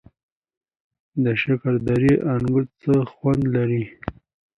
[1.23, 3.83] د شکردرې انګور څه خوند لري؟